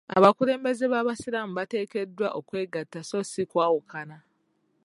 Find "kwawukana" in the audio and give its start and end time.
3.49-4.17